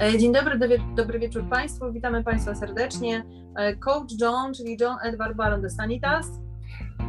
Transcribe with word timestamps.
E, 0.00 0.18
dzień 0.18 0.32
dobry, 0.32 0.58
dobry 0.94 1.18
wieczór 1.18 1.44
Państwu. 1.44 1.92
Witamy 1.92 2.24
Państwa 2.24 2.54
serdecznie. 2.54 3.24
E, 3.56 3.76
coach 3.76 4.08
John, 4.20 4.54
czyli 4.54 4.76
John 4.80 4.96
Edward 5.02 5.36
Baron 5.36 5.62
de 5.62 5.70
Sanitas. 5.70 6.26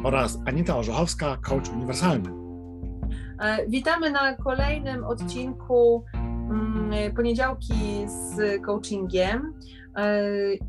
Oraz 0.03 0.39
Anita 0.45 0.77
Orzechowska, 0.77 1.37
coach 1.37 1.69
uniwersalny. 1.69 2.29
E, 3.39 3.67
witamy 3.67 4.11
na 4.11 4.35
kolejnym 4.35 5.03
odcinku 5.03 6.03
mm, 6.13 7.15
Poniedziałki 7.15 7.73
z 8.05 8.61
coachingiem. 8.61 9.53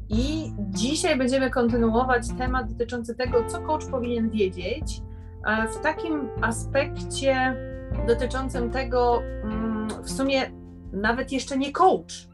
I 0.09 0.52
dzisiaj 0.59 1.18
będziemy 1.18 1.50
kontynuować 1.50 2.29
temat 2.39 2.73
dotyczący 2.73 3.14
tego, 3.14 3.45
co 3.45 3.61
coach 3.61 3.86
powinien 3.86 4.30
wiedzieć 4.30 5.02
w 5.73 5.82
takim 5.82 6.29
aspekcie 6.41 7.57
dotyczącym 8.07 8.70
tego, 8.70 9.23
mm, 9.45 9.89
w 10.04 10.11
sumie 10.11 10.61
nawet 10.93 11.32
jeszcze 11.32 11.59
nie 11.59 11.73
coach, 11.73 12.29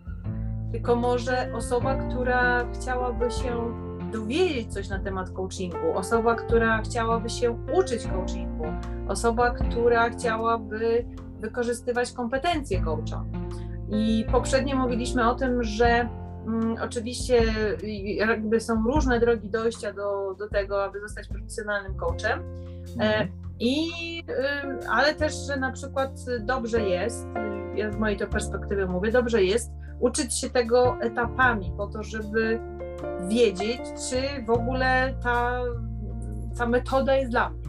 tylko 0.72 0.96
może 0.96 1.52
osoba, 1.54 1.94
która 1.94 2.72
chciałaby 2.72 3.30
się 3.30 3.74
dowiedzieć 4.12 4.72
coś 4.72 4.88
na 4.88 4.98
temat 4.98 5.30
coachingu, 5.30 5.96
osoba, 5.96 6.34
która 6.34 6.82
chciałaby 6.82 7.30
się 7.30 7.58
uczyć 7.74 8.06
coachingu, 8.06 8.64
osoba, 9.08 9.50
która 9.50 10.10
chciałaby 10.10 11.04
wykorzystywać 11.40 12.12
kompetencje 12.12 12.82
coacha. 12.82 13.24
I 13.90 14.24
poprzednio 14.32 14.76
mówiliśmy 14.76 15.30
o 15.30 15.34
tym, 15.34 15.62
że 15.62 16.08
mm, 16.46 16.76
oczywiście 16.82 17.42
jakby 18.04 18.60
są 18.60 18.84
różne 18.84 19.20
drogi 19.20 19.50
dojścia 19.50 19.92
do, 19.92 20.34
do 20.38 20.48
tego, 20.48 20.84
aby 20.84 21.00
zostać 21.00 21.28
profesjonalnym 21.28 21.94
coachem. 21.96 22.40
E, 23.00 23.02
mhm. 23.02 23.28
I, 23.60 23.88
y, 24.28 24.88
ale 24.90 25.14
też, 25.14 25.34
że 25.46 25.56
na 25.56 25.72
przykład 25.72 26.10
dobrze 26.40 26.80
jest, 26.80 27.26
ja 27.78 27.92
z 27.92 27.96
mojej 27.96 28.18
to 28.18 28.26
perspektywy 28.26 28.86
mówię, 28.86 29.12
dobrze 29.12 29.44
jest 29.44 29.70
uczyć 30.00 30.40
się 30.40 30.50
tego 30.50 30.96
etapami, 31.00 31.72
po 31.76 31.86
to, 31.86 32.02
żeby 32.02 32.60
wiedzieć, 33.28 33.80
czy 34.10 34.44
w 34.46 34.50
ogóle 34.50 35.14
ta, 35.22 35.60
ta 36.58 36.68
metoda 36.68 37.16
jest 37.16 37.30
dla 37.30 37.50
mnie. 37.50 37.62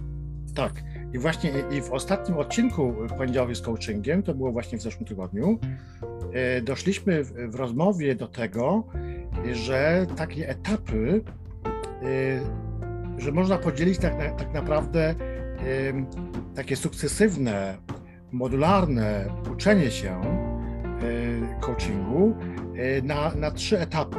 Tak. 0.56 0.74
I 1.14 1.20
właśnie 1.20 1.52
i 1.72 1.82
w 1.82 1.92
ostatnim 1.92 2.38
odcinku 2.38 2.94
poniedziałek 3.18 3.58
z 3.58 3.62
coachingiem, 3.62 4.24
to 4.24 4.34
było 4.34 4.52
właśnie 4.52 4.78
w 4.78 4.82
zeszłym 4.82 5.06
tygodniu, 5.06 5.60
e, 6.34 6.62
doszliśmy 6.62 7.24
w, 7.24 7.56
rozmowie 7.56 8.16
do 8.16 8.28
tego, 8.28 8.84
że 9.54 10.06
takie 10.16 10.50
etapy, 10.50 11.24
e, 12.04 13.22
że 13.22 13.32
można 13.32 13.58
podzielić 13.58 13.98
tak, 13.98 14.14
tak 14.38 14.54
naprawdę 14.54 15.16
takie 16.56 16.76
sukcesywne 16.76 17.78
modularne 18.32 19.26
uczenie 19.52 19.92
się 19.92 20.22
e, 20.22 21.60
coachingu 21.62 22.36
e, 22.76 23.02
na, 23.02 23.36
na 23.36 23.52
trzy 23.52 23.80
etapy. 23.80 24.18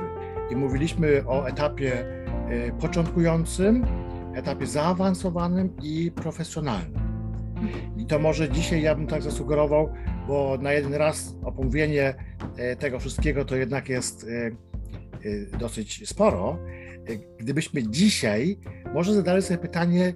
I 0.50 0.56
mówiliśmy 0.56 1.22
o 1.26 1.48
etapie 1.48 2.04
e, 2.04 2.72
początkującym, 2.80 3.86
etapie 4.34 4.66
zaawansowanym 4.66 5.76
i 5.82 6.12
profesjonalnym. 6.14 7.00
I 7.96 8.06
to 8.06 8.18
może 8.18 8.48
dzisiaj 8.50 8.82
ja 8.82 8.94
bym 8.94 9.06
tak 9.06 9.22
zasugerował, 9.22 9.92
bo 10.28 10.58
na 10.60 10.72
jeden 10.72 10.94
raz 10.94 11.36
opomówienie 11.44 12.14
tego 12.78 12.98
wszystkiego 12.98 13.44
to 13.44 13.56
jednak 13.56 13.88
jest 13.88 14.26
dosyć 15.58 16.08
sporo. 16.08 16.58
Gdybyśmy 17.38 17.82
dzisiaj 17.82 18.58
może 18.94 19.14
zadali 19.14 19.42
sobie 19.42 19.58
pytanie, 19.58 20.12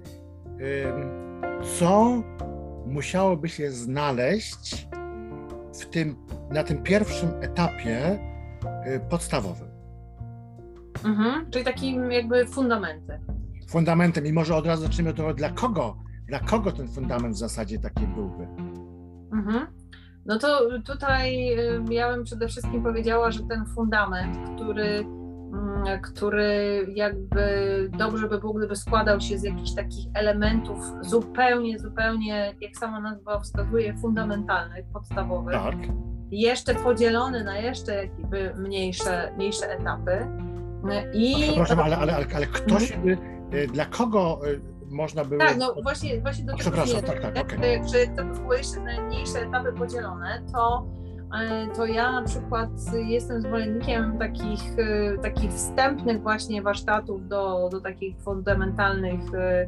co 1.79 2.23
musiałoby 2.85 3.49
się 3.49 3.71
znaleźć 3.71 4.87
w 5.81 5.85
tym, 5.85 6.15
na 6.51 6.63
tym 6.63 6.83
pierwszym 6.83 7.29
etapie 7.41 8.19
y, 8.95 8.99
podstawowym. 9.09 9.67
Mhm, 11.05 11.51
czyli 11.51 11.65
takim 11.65 12.11
jakby 12.11 12.45
fundamentem. 12.45 13.21
Fundamentem 13.69 14.25
i 14.25 14.33
może 14.33 14.55
od 14.55 14.67
razu 14.67 14.83
zaczniemy 14.83 15.09
od 15.09 15.15
tego, 15.15 15.33
dla 15.33 15.49
kogo, 15.49 15.97
dla 16.27 16.39
kogo 16.39 16.71
ten 16.71 16.87
fundament 16.87 17.35
w 17.35 17.37
zasadzie 17.37 17.79
taki 17.79 18.07
byłby. 18.07 18.43
Mhm. 19.33 19.67
No 20.25 20.39
to 20.39 20.79
tutaj 20.85 21.53
y, 21.59 21.93
ja 21.93 22.15
bym 22.15 22.23
przede 22.23 22.47
wszystkim 22.47 22.83
powiedziała, 22.83 23.31
że 23.31 23.39
ten 23.49 23.65
fundament, 23.65 24.37
który 24.55 25.05
który 26.03 26.85
jakby 26.95 27.41
dobrze 27.97 28.27
by 28.29 28.39
był, 28.39 28.53
gdyby 28.53 28.75
składał 28.75 29.21
się 29.21 29.37
z 29.37 29.43
jakichś 29.43 29.71
takich 29.75 30.05
elementów 30.13 30.77
zupełnie, 31.01 31.79
zupełnie, 31.79 32.55
jak 32.61 32.77
sama 32.77 32.99
nazwa 32.99 33.39
wskazuje, 33.39 33.97
fundamentalnych, 33.97 34.85
podstawowych. 34.93 35.53
Tak. 35.53 35.75
Jeszcze 36.31 36.75
podzielony 36.75 37.43
na 37.43 37.57
jeszcze 37.57 37.95
jakby 37.95 38.53
mniejsze, 38.57 39.31
mniejsze 39.35 39.71
etapy. 39.71 40.27
I... 41.13 41.35
Przepraszam, 41.43 41.79
ale, 41.79 41.97
ale, 41.97 42.15
ale, 42.15 42.25
ale 42.35 42.45
ktoś 42.45 42.97
by, 42.97 43.17
y, 43.53 43.67
dla 43.67 43.85
kogo 43.85 44.41
y, 44.47 44.61
można 44.89 45.25
było... 45.25 45.39
Tak, 45.39 45.57
no 45.57 45.75
właśnie, 45.83 46.21
właśnie 46.21 46.45
do 46.45 46.51
tego 46.51 46.61
Przepraszam, 46.61 47.01
tak, 47.01 47.21
tak, 47.21 47.37
okay. 47.37 47.81
Czy 47.91 48.07
to 48.15 48.25
by 48.25 48.39
były 48.41 48.57
jeszcze 48.57 49.01
mniejsze 49.07 49.39
etapy 49.39 49.73
podzielone, 49.73 50.41
to 50.53 50.87
to 51.75 51.85
ja 51.85 52.11
na 52.11 52.21
przykład 52.21 52.69
jestem 52.93 53.41
zwolennikiem 53.41 54.17
takich, 54.17 54.61
e, 54.77 55.17
takich 55.17 55.51
wstępnych 55.51 56.21
właśnie 56.21 56.61
warsztatów 56.61 57.27
do, 57.27 57.69
do 57.71 57.81
takich 57.81 58.17
fundamentalnych 58.21 59.33
e, 59.33 59.67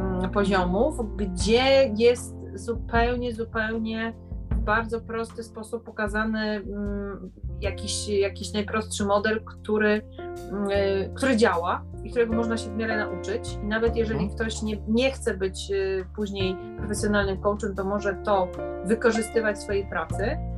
mm, 0.00 0.30
poziomów, 0.30 1.16
gdzie 1.16 1.92
jest 1.96 2.34
zupełnie, 2.54 3.34
zupełnie 3.34 4.14
w 4.50 4.60
bardzo 4.60 5.00
prosty 5.00 5.42
sposób 5.42 5.84
pokazany 5.84 6.40
mm, 6.40 7.30
jakiś, 7.60 8.08
jakiś 8.08 8.52
najprostszy 8.52 9.04
model, 9.04 9.44
który, 9.44 10.02
mm, 10.50 10.68
e, 10.70 11.08
który 11.08 11.36
działa 11.36 11.84
i 12.04 12.10
którego 12.10 12.34
można 12.34 12.56
się 12.56 12.70
w 12.70 12.76
miarę 12.76 12.96
nauczyć. 12.96 13.58
I 13.62 13.66
nawet 13.66 13.96
jeżeli 13.96 14.20
mhm. 14.20 14.36
ktoś 14.38 14.62
nie, 14.62 14.76
nie 14.88 15.10
chce 15.10 15.34
być 15.34 15.72
później 16.16 16.56
profesjonalnym 16.78 17.40
coachem, 17.40 17.74
to 17.74 17.84
może 17.84 18.14
to 18.24 18.48
wykorzystywać 18.84 19.56
w 19.56 19.62
swojej 19.62 19.86
pracy. 19.86 20.53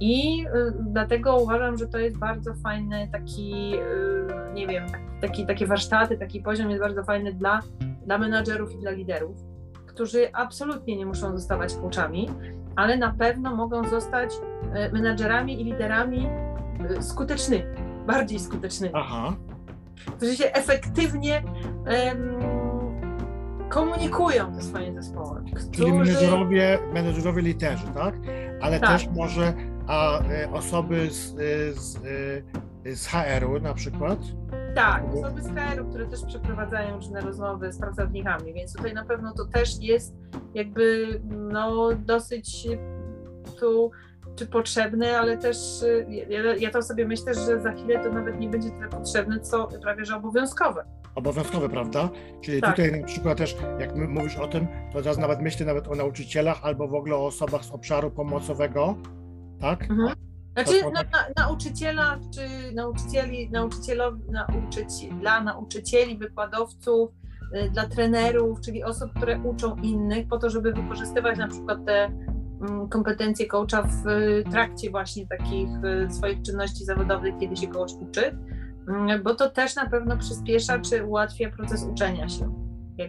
I 0.00 0.44
y, 0.46 0.72
dlatego 0.80 1.36
uważam, 1.36 1.78
że 1.78 1.86
to 1.86 1.98
jest 1.98 2.18
bardzo 2.18 2.54
fajny 2.54 3.08
taki, 3.12 3.74
y, 3.74 4.54
nie 4.54 4.66
wiem, 4.66 4.86
taki, 5.20 5.46
takie 5.46 5.66
warsztaty, 5.66 6.18
taki 6.18 6.40
poziom 6.40 6.70
jest 6.70 6.82
bardzo 6.82 7.04
fajny 7.04 7.32
dla, 7.32 7.60
dla 8.06 8.18
menadżerów 8.18 8.74
i 8.74 8.78
dla 8.78 8.90
liderów, 8.90 9.36
którzy 9.86 10.32
absolutnie 10.32 10.96
nie 10.96 11.06
muszą 11.06 11.32
zostawać 11.32 11.74
coachami, 11.74 12.28
ale 12.76 12.96
na 12.96 13.14
pewno 13.18 13.56
mogą 13.56 13.88
zostać 13.88 14.30
y, 14.34 14.92
menadżerami 14.92 15.60
i 15.60 15.64
liderami 15.64 16.28
skutecznymi, 17.00 17.64
bardziej 18.06 18.38
skutecznymi. 18.38 18.94
Aha. 18.96 19.36
Którzy 20.16 20.36
się 20.36 20.52
efektywnie 20.52 21.42
komunikują 23.68 24.52
te 24.52 24.62
swoje 24.62 24.94
zespoły. 24.94 25.42
Którzy... 25.54 25.70
Czyli 25.70 25.92
menedżerowie, 25.92 26.78
menedżerowie 26.94 27.42
liderzy, 27.42 27.86
tak? 27.94 28.14
Ale 28.60 28.80
tak. 28.80 28.90
też 28.90 29.08
może 29.08 29.52
a, 29.86 30.20
e, 30.20 30.50
osoby 30.52 31.10
z, 31.10 31.32
e, 31.32 31.72
z, 31.72 31.96
e, 32.86 32.96
z 32.96 33.06
HR-u 33.06 33.60
na 33.60 33.74
przykład? 33.74 34.18
Tak, 34.74 35.04
osoby 35.14 35.42
z 35.42 35.48
HR-u, 35.48 35.88
które 35.90 36.06
też 36.06 36.24
przeprowadzają 36.24 36.96
różne 36.96 37.20
rozmowy 37.20 37.72
z 37.72 37.78
pracownikami, 37.78 38.54
więc 38.54 38.74
tutaj 38.74 38.94
na 38.94 39.04
pewno 39.04 39.32
to 39.32 39.44
też 39.44 39.82
jest 39.82 40.14
jakby 40.54 41.20
no, 41.30 41.88
dosyć 42.06 42.68
tu 43.60 43.90
czy 44.38 44.46
potrzebne, 44.46 45.18
ale 45.18 45.38
też 45.38 45.56
ja, 46.28 46.56
ja 46.56 46.70
to 46.70 46.82
sobie 46.82 47.06
myślę, 47.06 47.34
że 47.34 47.60
za 47.60 47.72
chwilę 47.72 48.04
to 48.04 48.12
nawet 48.12 48.40
nie 48.40 48.48
będzie 48.48 48.70
tyle 48.70 48.88
potrzebne, 48.88 49.40
co 49.40 49.68
prawie 49.82 50.04
że 50.04 50.16
obowiązkowe 50.16 50.84
obowiązkowe, 51.18 51.68
prawda? 51.68 52.08
Czyli 52.40 52.60
tak. 52.60 52.76
tutaj 52.76 53.00
na 53.00 53.06
przykład 53.06 53.38
też, 53.38 53.56
jak 53.78 53.96
mówisz 53.96 54.36
o 54.36 54.48
tym, 54.48 54.66
to 54.92 55.02
teraz 55.02 55.18
nawet 55.18 55.40
myślę 55.40 55.66
nawet 55.66 55.88
o 55.88 55.94
nauczycielach 55.94 56.58
albo 56.62 56.88
w 56.88 56.94
ogóle 56.94 57.16
o 57.16 57.26
osobach 57.26 57.64
z 57.64 57.70
obszaru 57.70 58.10
pomocowego, 58.10 58.96
tak? 59.60 59.82
Mhm. 59.82 60.14
Znaczy 60.52 60.82
na, 60.82 61.02
na, 61.02 61.26
nauczyciela, 61.36 62.18
czy 62.34 62.74
nauczycieli, 62.74 63.50
nauczycielowi, 63.50 64.22
nauczyci, 64.30 65.10
dla 65.20 65.42
nauczycieli, 65.42 66.18
wykładowców, 66.18 67.10
y, 67.54 67.70
dla 67.70 67.86
trenerów, 67.86 68.60
czyli 68.60 68.84
osób, 68.84 69.10
które 69.14 69.40
uczą 69.40 69.76
innych 69.76 70.28
po 70.28 70.38
to, 70.38 70.50
żeby 70.50 70.72
wykorzystywać 70.72 71.38
na 71.38 71.48
przykład 71.48 71.78
te 71.86 72.10
kompetencje 72.90 73.46
coacha 73.46 73.82
w 73.82 74.04
trakcie 74.50 74.90
właśnie 74.90 75.26
takich 75.26 75.68
y, 76.08 76.10
swoich 76.10 76.42
czynności 76.42 76.84
zawodowych, 76.84 77.34
kiedy 77.40 77.56
się 77.56 77.66
kogoś 77.66 77.92
uczy 78.00 78.38
Mm, 78.88 79.22
bo 79.22 79.34
to 79.34 79.50
też 79.50 79.76
na 79.76 79.90
pewno 79.90 80.16
przyspiesza 80.16 80.78
czy 80.78 81.04
ułatwia 81.04 81.50
proces 81.50 81.84
uczenia 81.84 82.28
się. 82.28 82.54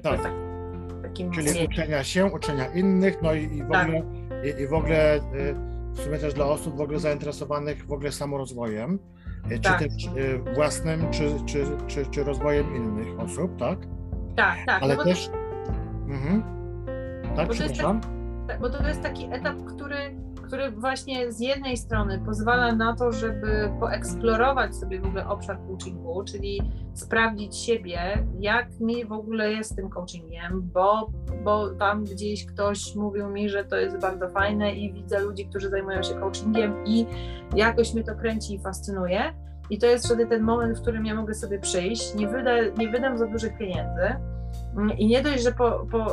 tak. 0.04 0.24
tak 0.24 0.34
takim 1.04 1.32
Czyli 1.32 1.66
uczenia 1.66 2.04
się, 2.04 2.26
uczenia 2.26 2.74
innych, 2.74 3.22
no 3.22 3.34
i, 3.34 3.44
i 3.44 3.64
w 3.64 3.72
tak. 3.72 3.88
ogóle, 3.88 4.02
i, 4.44 4.62
i, 4.62 4.68
w 4.68 4.74
ogóle 4.74 5.18
y, 5.18 5.56
w 5.94 6.00
sumie 6.00 6.18
też 6.18 6.34
dla 6.34 6.46
osób 6.46 6.78
w 6.78 6.82
ogóle 6.82 7.00
zainteresowanych 7.00 7.86
w 7.86 7.92
ogóle 7.92 8.12
samorozwojem, 8.12 9.00
y, 9.52 9.60
tak. 9.60 9.80
czy 9.80 9.90
też 9.90 10.06
y, 10.06 10.54
własnym, 10.56 11.12
czy, 11.12 11.32
czy, 11.46 11.66
czy, 11.88 12.06
czy 12.06 12.24
rozwojem 12.24 12.76
innych 12.76 13.20
osób, 13.20 13.60
tak? 13.60 13.80
Tak, 14.36 14.58
tak. 14.66 14.84
Ale 14.84 14.96
no 14.96 15.04
też... 15.04 15.28
To... 15.28 15.34
Mhm. 16.08 16.44
Tak, 17.36 17.50
przepraszam. 17.50 18.02
Tak, 18.50 18.60
bo 18.60 18.70
to 18.70 18.88
jest 18.88 19.02
taki 19.02 19.26
etap, 19.32 19.56
który 19.66 19.98
który 20.50 20.72
właśnie 20.72 21.32
z 21.32 21.40
jednej 21.40 21.78
strony 21.78 22.22
pozwala 22.26 22.76
na 22.76 22.96
to, 22.96 23.12
żeby 23.12 23.72
poeksplorować 23.80 24.76
sobie 24.76 25.02
w 25.02 25.06
ogóle 25.06 25.28
obszar 25.28 25.60
coachingu, 25.68 26.24
czyli 26.24 26.62
sprawdzić 26.94 27.56
siebie, 27.56 28.28
jak 28.40 28.80
mi 28.80 29.06
w 29.06 29.12
ogóle 29.12 29.52
jest 29.52 29.72
z 29.72 29.76
tym 29.76 29.90
coachingiem, 29.90 30.70
bo, 30.74 31.12
bo 31.44 31.70
tam 31.70 32.04
gdzieś 32.04 32.46
ktoś 32.46 32.96
mówił 32.96 33.30
mi, 33.30 33.50
że 33.50 33.66
to 33.66 33.76
jest 33.76 34.00
bardzo 34.00 34.30
fajne 34.30 34.72
i 34.72 34.94
widzę 34.94 35.20
ludzi, 35.20 35.46
którzy 35.46 35.70
zajmują 35.70 36.04
się 36.04 36.14
coachingiem 36.14 36.86
i 36.86 37.06
jakoś 37.56 37.94
mnie 37.94 38.04
to 38.04 38.16
kręci 38.16 38.56
i 38.56 38.60
fascynuje. 38.60 39.34
I 39.70 39.78
to 39.78 39.86
jest 39.86 40.06
wtedy 40.06 40.28
ten 40.28 40.44
moment, 40.44 40.78
w 40.78 40.82
którym 40.82 41.06
ja 41.06 41.16
mogę 41.16 41.34
sobie 41.34 41.60
przyjść, 41.60 42.16
nie, 42.16 42.28
wyda, 42.28 42.52
nie 42.78 42.90
wydam 42.90 43.18
za 43.18 43.28
dużych 43.28 43.58
pieniędzy, 43.58 44.16
i 44.98 45.08
nie 45.08 45.22
dość, 45.22 45.44
że 45.44 45.52
po, 45.52 45.88
po, 45.92 46.08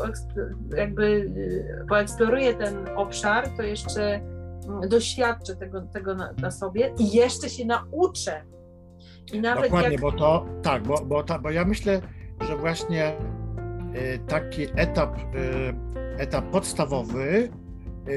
jakby 0.77 1.05
y, 1.05 1.87
poeksploruję 1.89 2.55
ten 2.55 2.77
obszar, 2.97 3.49
to 3.57 3.63
jeszcze 3.63 4.15
mm, 4.15 4.89
doświadczę 4.89 5.57
tego, 5.57 5.81
tego 5.81 6.15
na, 6.15 6.33
na 6.33 6.51
sobie 6.51 6.95
i 6.99 7.17
jeszcze 7.17 7.49
się 7.49 7.65
nauczę. 7.65 8.45
I 9.33 9.41
nawet 9.41 9.65
Dokładnie, 9.65 9.93
jak... 9.93 10.01
bo 10.01 10.13
to 10.13 10.47
tak, 10.63 10.83
bo, 10.83 11.05
bo, 11.05 11.23
ta, 11.23 11.39
bo 11.39 11.51
ja 11.51 11.65
myślę, 11.65 12.01
że 12.41 12.57
właśnie 12.57 13.13
y, 13.97 14.19
taki 14.29 14.67
etap, 14.77 15.17
y, 15.19 15.23
etap 16.19 16.51
podstawowy 16.51 17.49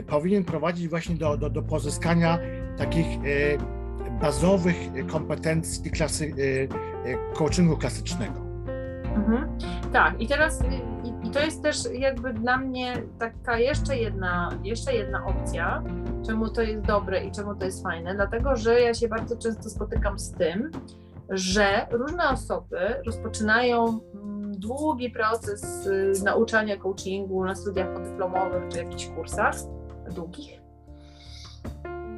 powinien 0.07 0.43
prowadzić 0.43 0.87
właśnie 0.87 1.15
do, 1.15 1.37
do, 1.37 1.49
do 1.49 1.61
pozyskania 1.61 2.39
takich 2.77 3.07
bazowych 4.21 4.75
kompetencji 5.11 5.91
klasy, 5.91 6.33
coachingu 7.33 7.77
klasycznego. 7.77 8.48
Mhm. 9.15 9.57
Tak, 9.93 10.21
i 10.21 10.27
teraz 10.27 10.63
i, 11.03 11.27
i, 11.27 11.31
to 11.31 11.39
jest 11.39 11.63
też 11.63 11.77
jakby 11.93 12.33
dla 12.33 12.57
mnie 12.57 12.93
taka 13.19 13.57
jeszcze 13.57 13.97
jedna, 13.97 14.49
jeszcze 14.63 14.93
jedna 14.93 15.25
opcja, 15.25 15.83
czemu 16.25 16.49
to 16.49 16.61
jest 16.61 16.81
dobre 16.85 17.23
i 17.23 17.31
czemu 17.31 17.55
to 17.55 17.65
jest 17.65 17.83
fajne, 17.83 18.15
dlatego 18.15 18.55
że 18.55 18.81
ja 18.81 18.93
się 18.93 19.07
bardzo 19.07 19.37
często 19.37 19.69
spotykam 19.69 20.19
z 20.19 20.31
tym, 20.31 20.71
że 21.29 21.87
różne 21.91 22.29
osoby 22.29 22.79
rozpoczynają 23.05 23.99
mm, 24.13 24.59
długi 24.59 25.09
proces 25.09 25.87
y, 25.87 26.13
nauczania 26.23 26.77
coachingu 26.77 27.45
na 27.45 27.55
studiach 27.55 27.93
podyplomowych 27.93 28.63
czy 28.69 28.77
jakichś 28.77 29.07
kursach 29.07 29.55
długich. 30.15 30.59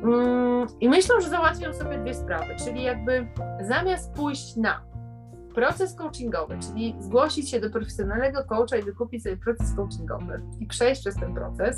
Mm, 0.04 0.68
I 0.80 0.90
myślą, 0.90 1.22
że 1.22 1.30
załatwią 1.30 1.74
sobie 1.74 1.98
dwie 1.98 2.14
sprawy, 2.14 2.56
czyli 2.66 2.84
jakby 2.84 3.28
zamiast 3.62 4.14
pójść 4.14 4.56
na 4.56 4.91
proces 5.54 5.96
coachingowy, 5.96 6.58
czyli 6.68 6.96
zgłosić 7.00 7.50
się 7.50 7.60
do 7.60 7.70
profesjonalnego 7.70 8.44
coacha 8.44 8.78
i 8.78 8.84
wykupić 8.84 9.24
sobie 9.24 9.38
proces 9.38 9.76
coachingowy 9.76 10.42
i 10.60 10.68
przejść 10.68 11.02
przez 11.02 11.16
ten 11.16 11.34
proces, 11.34 11.78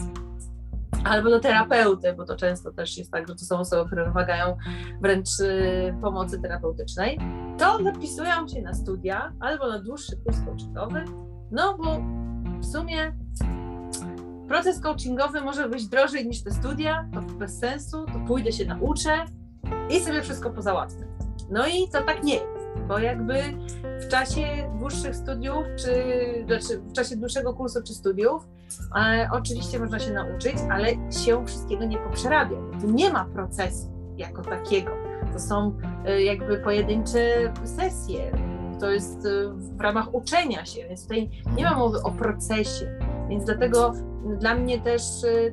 albo 1.04 1.30
do 1.30 1.40
terapeuty, 1.40 2.14
bo 2.14 2.26
to 2.26 2.36
często 2.36 2.72
też 2.72 2.98
jest 2.98 3.12
tak, 3.12 3.28
że 3.28 3.36
to 3.36 3.46
są 3.46 3.60
osoby, 3.60 3.86
które 3.86 4.06
wymagają 4.06 4.58
wręcz 5.02 5.40
y, 5.40 5.96
pomocy 6.02 6.42
terapeutycznej, 6.42 7.20
to 7.58 7.84
zapisują 7.84 8.48
się 8.48 8.62
na 8.62 8.74
studia 8.74 9.34
albo 9.40 9.70
na 9.70 9.80
dłuższy 9.80 10.18
kurs 10.18 10.38
coachingowy, 10.46 11.06
no 11.52 11.78
bo 11.78 12.02
w 12.60 12.66
sumie 12.66 13.14
proces 14.48 14.80
coachingowy 14.80 15.42
może 15.42 15.70
być 15.70 15.88
drożej 15.88 16.28
niż 16.28 16.44
te 16.44 16.52
studia, 16.52 17.10
to 17.14 17.22
bez 17.22 17.60
sensu, 17.60 18.06
to 18.06 18.20
pójdę 18.28 18.52
się 18.52 18.66
nauczę 18.66 19.26
i 19.90 20.00
sobie 20.00 20.22
wszystko 20.22 20.50
pozałatwię. 20.50 21.08
No 21.50 21.68
i 21.68 21.90
to 21.90 22.02
tak 22.02 22.24
nie. 22.24 22.34
jest 22.34 22.53
bo 22.88 23.00
jakby 23.00 23.34
w 24.00 24.08
czasie 24.08 24.70
dłuższych 24.80 25.16
studiów, 25.16 25.66
czy 25.76 25.94
znaczy 26.48 26.82
w 26.82 26.94
czasie 26.94 27.16
dłuższego 27.16 27.54
kursu 27.54 27.80
czy 27.88 27.94
studiów, 27.94 28.48
e, 28.96 29.30
oczywiście 29.32 29.80
można 29.80 30.00
się 30.00 30.14
nauczyć, 30.14 30.56
ale 30.72 30.90
się 31.12 31.46
wszystkiego 31.46 31.86
nie 31.86 31.98
poprzerabia. 31.98 32.58
Tu 32.82 32.92
nie 32.92 33.10
ma 33.10 33.26
procesu 33.26 33.92
jako 34.18 34.42
takiego. 34.42 34.92
To 35.34 35.40
są 35.40 35.78
e, 36.06 36.24
jakby 36.24 36.58
pojedyncze 36.58 37.54
sesje. 37.64 38.32
To 38.80 38.92
jest 38.92 39.26
e, 39.26 39.30
w 39.78 39.82
ramach 39.82 40.14
uczenia 40.14 40.66
się, 40.66 40.88
więc 40.88 41.02
tutaj 41.04 41.30
nie 41.56 41.64
ma 41.64 41.78
mowy 41.78 42.02
o 42.02 42.12
procesie. 42.12 43.00
Więc 43.30 43.46
dlatego 43.46 43.94
dla 44.40 44.56
mnie 44.56 44.82
też 44.82 45.02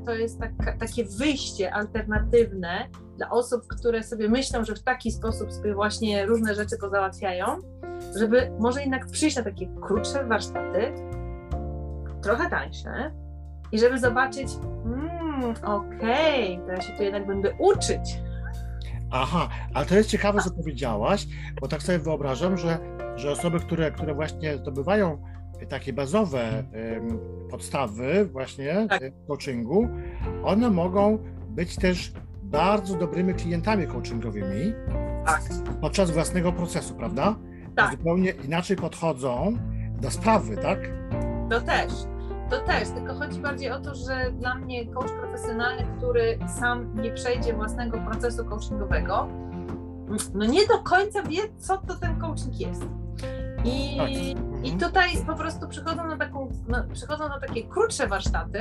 to 0.06 0.14
jest 0.14 0.40
tak, 0.40 0.78
takie 0.80 1.04
wyjście 1.04 1.74
alternatywne 1.74 2.88
dla 3.20 3.30
osób, 3.30 3.66
które 3.66 4.02
sobie 4.02 4.28
myślą, 4.28 4.64
że 4.64 4.74
w 4.74 4.82
taki 4.82 5.12
sposób 5.12 5.52
sobie 5.52 5.74
właśnie 5.74 6.26
różne 6.26 6.54
rzeczy 6.54 6.76
pozałatwiają, 6.80 7.46
żeby 8.18 8.50
może 8.58 8.80
jednak 8.80 9.06
przyjść 9.06 9.36
na 9.36 9.42
takie 9.42 9.68
krótsze 9.82 10.24
warsztaty, 10.24 10.92
trochę 12.22 12.50
tańsze 12.50 13.12
i 13.72 13.78
żeby 13.78 13.98
zobaczyć, 13.98 14.48
mm, 14.84 15.54
okej, 15.64 16.54
okay, 16.54 16.66
to 16.66 16.72
ja 16.72 16.80
się 16.80 16.92
tu 16.92 17.02
jednak 17.02 17.26
będę 17.26 17.52
uczyć. 17.58 18.22
Aha, 19.10 19.48
ale 19.74 19.86
to 19.86 19.94
jest 19.94 20.10
ciekawe, 20.10 20.40
co 20.42 20.50
powiedziałaś, 20.50 21.26
bo 21.60 21.68
tak 21.68 21.82
sobie 21.82 21.98
wyobrażam, 21.98 22.58
że, 22.58 22.78
że 23.16 23.30
osoby, 23.30 23.60
które, 23.60 23.90
które 23.90 24.14
właśnie 24.14 24.56
zdobywają 24.56 25.22
takie 25.68 25.92
bazowe 25.92 26.64
podstawy 27.50 28.24
właśnie 28.32 28.86
tak. 28.88 29.02
coachingu, 29.28 29.88
one 30.44 30.70
mogą 30.70 31.18
być 31.48 31.76
też 31.76 32.12
bardzo 32.50 32.94
dobrymi 32.94 33.34
klientami 33.34 33.86
coachingowymi 33.86 34.72
tak. 35.26 35.42
podczas 35.80 36.10
własnego 36.10 36.52
procesu, 36.52 36.94
prawda? 36.94 37.36
Tak. 37.76 37.90
Zupełnie 37.90 38.30
inaczej 38.30 38.76
podchodzą 38.76 39.56
do 40.00 40.10
sprawy, 40.10 40.56
tak? 40.56 40.78
To 41.50 41.60
też. 41.60 41.92
To 42.50 42.60
też, 42.60 42.88
tylko 42.88 43.14
chodzi 43.14 43.40
bardziej 43.40 43.70
o 43.70 43.80
to, 43.80 43.94
że 43.94 44.32
dla 44.32 44.54
mnie 44.54 44.86
coach 44.86 45.12
profesjonalny, 45.12 45.86
który 45.98 46.38
sam 46.58 47.02
nie 47.02 47.12
przejdzie 47.12 47.52
własnego 47.52 47.98
procesu 47.98 48.44
coachingowego, 48.44 49.28
no 50.34 50.46
nie 50.46 50.66
do 50.66 50.78
końca 50.78 51.22
wie, 51.22 51.38
co 51.58 51.78
to 51.78 51.94
ten 51.94 52.20
coaching 52.20 52.60
jest. 52.60 52.82
I, 53.64 53.96
tak. 53.96 54.08
mhm. 54.08 54.64
i 54.64 54.72
tutaj 54.72 55.08
po 55.26 55.34
prostu 55.34 55.68
przychodzą 55.68 56.06
na, 56.06 56.16
taką, 56.16 56.48
na, 56.68 56.82
przychodzą 56.82 57.28
na 57.28 57.40
takie 57.40 57.62
krótsze 57.68 58.06
warsztaty, 58.06 58.60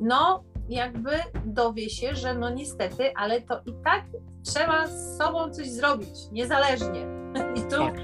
no 0.00 0.44
jakby 0.68 1.10
dowie 1.44 1.90
się, 1.90 2.14
że 2.14 2.34
no 2.34 2.50
niestety, 2.50 3.14
ale 3.16 3.40
to 3.40 3.60
i 3.66 3.74
tak 3.84 4.04
trzeba 4.42 4.86
z 4.86 5.18
sobą 5.18 5.50
coś 5.50 5.70
zrobić, 5.70 6.30
niezależnie. 6.32 7.06
I 7.58 7.60
tu 7.60 7.78
tak. 7.78 7.94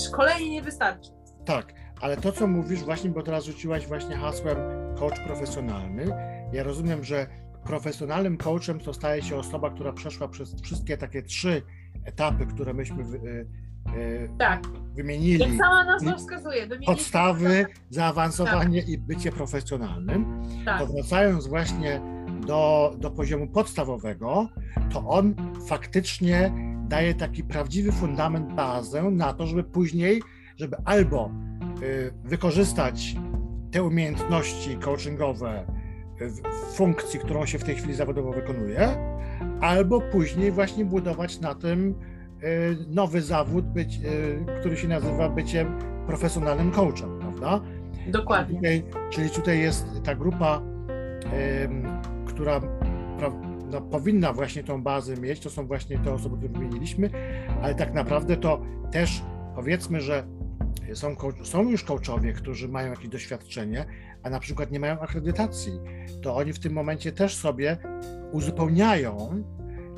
szkolenie 0.00 0.50
nie 0.50 0.62
wystarczy. 0.62 1.10
Tak, 1.44 1.74
ale 2.00 2.16
to, 2.16 2.32
co 2.32 2.46
mówisz 2.46 2.80
właśnie, 2.80 3.10
bo 3.10 3.22
teraz 3.22 3.44
rzuciłaś 3.44 3.86
właśnie 3.86 4.16
hasłem 4.16 4.56
coach 4.98 5.20
profesjonalny. 5.26 6.04
Ja 6.52 6.62
rozumiem, 6.62 7.04
że 7.04 7.26
profesjonalnym 7.64 8.36
coachem 8.36 8.80
to 8.80 8.94
staje 8.94 9.22
się 9.22 9.36
osoba, 9.36 9.70
która 9.70 9.92
przeszła 9.92 10.28
przez 10.28 10.62
wszystkie 10.62 10.96
takie 10.96 11.22
trzy 11.22 11.62
etapy, 12.04 12.46
które 12.46 12.74
myśmy 12.74 13.02
e, 13.02 13.08
tak. 14.38 14.62
wymienili. 14.94 15.38
Jak 15.38 15.50
sama 15.58 15.84
nazwa 15.84 16.16
wskazuje. 16.16 16.68
Podstawy, 16.86 17.66
zaawansowanie 17.90 18.80
tak. 18.80 18.90
i 18.90 18.98
bycie 18.98 19.32
profesjonalnym. 19.32 20.42
Tak. 20.64 20.80
To 20.80 20.86
wracając 20.86 21.46
właśnie 21.46 22.00
do, 22.46 22.94
do 22.98 23.10
poziomu 23.10 23.46
podstawowego, 23.46 24.48
to 24.92 25.08
on 25.08 25.34
faktycznie 25.66 26.52
daje 26.88 27.14
taki 27.14 27.44
prawdziwy 27.44 27.92
fundament, 27.92 28.52
bazę 28.52 29.02
na 29.02 29.32
to, 29.32 29.46
żeby 29.46 29.64
później, 29.64 30.22
żeby 30.56 30.76
albo 30.84 31.30
y, 31.82 32.12
wykorzystać 32.24 33.16
te 33.70 33.82
umiejętności 33.82 34.76
coachingowe 34.76 35.66
w 36.20 36.74
funkcji, 36.74 37.20
którą 37.20 37.46
się 37.46 37.58
w 37.58 37.64
tej 37.64 37.74
chwili 37.74 37.94
zawodowo 37.94 38.32
wykonuje, 38.32 38.96
albo 39.60 40.00
później 40.00 40.52
właśnie 40.52 40.84
budować 40.84 41.40
na 41.40 41.54
tym 41.54 41.94
nowy 42.88 43.22
zawód, 43.22 43.64
być, 43.64 44.00
y, 44.04 44.60
który 44.60 44.76
się 44.76 44.88
nazywa 44.88 45.28
byciem 45.28 45.78
profesjonalnym 46.06 46.70
coachem, 46.70 47.18
prawda? 47.20 47.60
Dokładnie. 48.08 48.56
Tutaj, 48.56 48.84
czyli 49.10 49.30
tutaj 49.30 49.60
jest 49.60 49.86
ta 50.04 50.14
grupa 50.14 50.62
która 52.26 52.60
no, 53.70 53.80
powinna 53.80 54.32
właśnie 54.32 54.64
tą 54.64 54.82
bazę 54.82 55.16
mieć, 55.16 55.40
to 55.40 55.50
są 55.50 55.66
właśnie 55.66 55.98
te 55.98 56.12
osoby, 56.12 56.36
które 56.36 56.52
wymieniliśmy, 56.52 57.10
ale 57.62 57.74
tak 57.74 57.94
naprawdę 57.94 58.36
to 58.36 58.62
też 58.92 59.22
powiedzmy, 59.54 60.00
że 60.00 60.24
są, 60.94 61.16
są 61.42 61.68
już 61.68 61.84
coachowie, 61.84 62.32
którzy 62.32 62.68
mają 62.68 62.90
jakieś 62.90 63.08
doświadczenie, 63.08 63.84
a 64.22 64.30
na 64.30 64.40
przykład 64.40 64.70
nie 64.70 64.80
mają 64.80 65.00
akredytacji, 65.00 65.72
to 66.22 66.36
oni 66.36 66.52
w 66.52 66.58
tym 66.58 66.72
momencie 66.72 67.12
też 67.12 67.36
sobie 67.36 67.76
uzupełniają 68.32 69.42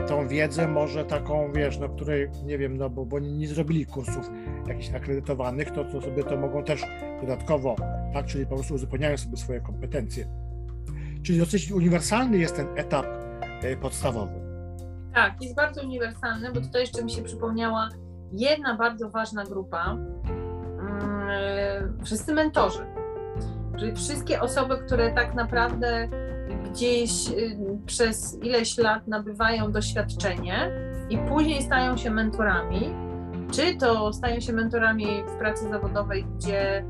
tą 0.09 0.29
wiedzę 0.29 0.69
może 0.69 1.05
taką, 1.05 1.53
wiesz, 1.53 1.79
no 1.79 1.89
której, 1.89 2.31
nie 2.45 2.59
wiem, 2.59 2.77
no 2.77 2.91
bo, 2.91 3.07
bo 3.07 3.19
nie 3.19 3.49
zrobili 3.49 3.87
kursów 3.87 4.31
jakichś 4.69 4.95
akredytowanych, 4.95 5.71
to, 5.71 5.85
to 5.85 6.01
sobie 6.01 6.25
to 6.25 6.37
mogą 6.37 6.65
też 6.65 6.83
dodatkowo, 7.21 7.77
tak, 8.13 8.27
czyli 8.27 8.47
po 8.47 8.55
prostu 8.55 8.75
uzupełniają 8.75 9.17
sobie 9.17 9.37
swoje 9.37 9.61
kompetencje. 9.61 10.27
Czyli 11.23 11.39
dosyć 11.39 11.73
uniwersalny 11.73 12.39
jest 12.39 12.57
ten 12.57 12.67
etap 12.77 13.07
e, 13.63 13.77
podstawowy. 13.77 14.45
Tak, 15.15 15.43
jest 15.43 15.55
bardzo 15.55 15.83
uniwersalny, 15.83 16.53
bo 16.53 16.61
tutaj 16.61 16.81
jeszcze 16.81 17.05
mi 17.05 17.11
się 17.11 17.23
przypomniała 17.23 17.89
jedna 18.33 18.77
bardzo 18.77 19.11
ważna 19.11 19.45
grupa. 19.45 19.93
Mm, 19.93 21.99
wszyscy 22.05 22.35
mentorzy. 22.35 22.87
Czyli 23.79 23.93
wszystkie 23.93 24.41
osoby, 24.41 24.79
które 24.79 25.13
tak 25.13 25.35
naprawdę 25.35 26.09
gdzieś 26.65 27.29
y, 27.29 27.59
przez 27.87 28.39
ileś 28.43 28.79
lat 28.79 29.09
nabywają 29.09 29.73
doświadczenie 29.73 30.71
i 31.11 31.19
później 31.19 31.63
stają 31.63 31.97
się 31.97 32.11
mentorami, 32.11 32.95
czy 33.53 33.77
to 33.77 34.13
stają 34.13 34.41
się 34.41 34.53
mentorami 34.53 35.07
w 35.27 35.39
pracy 35.39 35.69
zawodowej, 35.69 36.27
gdzie 36.37 36.85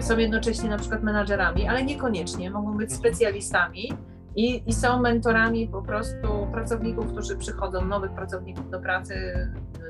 są 0.00 0.18
jednocześnie 0.18 0.70
na 0.70 0.78
przykład 0.78 1.02
menadżerami, 1.02 1.68
ale 1.68 1.84
niekoniecznie, 1.84 2.50
mogą 2.50 2.76
być 2.76 2.92
specjalistami 2.92 3.92
i, 4.36 4.62
i 4.66 4.72
są 4.72 5.00
mentorami 5.00 5.68
po 5.68 5.82
prostu 5.82 6.48
pracowników, 6.52 7.06
którzy 7.12 7.36
przychodzą, 7.36 7.84
nowych 7.84 8.10
pracowników 8.10 8.70
do 8.70 8.80
pracy, 8.80 9.14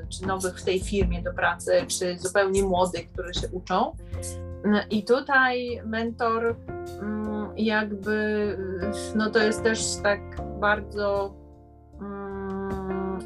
czy 0.08 0.26
nowych 0.26 0.60
w 0.60 0.64
tej 0.64 0.80
firmie 0.80 1.22
do 1.22 1.32
pracy, 1.32 1.72
czy 1.88 2.18
zupełnie 2.18 2.62
młodych, 2.62 3.10
którzy 3.12 3.34
się 3.34 3.48
uczą. 3.48 3.92
I 4.90 5.04
tutaj 5.04 5.82
mentor 5.84 6.56
mm, 7.02 7.15
jakby, 7.56 8.56
no 9.14 9.30
to 9.30 9.38
jest 9.38 9.62
też 9.62 9.96
tak 10.02 10.20
bardzo, 10.60 11.34
mm, 12.00 13.18